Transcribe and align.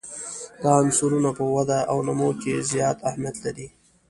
دا 0.61 0.71
عنصرونه 0.81 1.29
په 1.37 1.45
وده 1.53 1.79
او 1.91 1.97
نمو 2.07 2.29
کې 2.41 2.53
زیات 2.71 2.97
اهمیت 3.09 3.35
لري. 3.45 3.67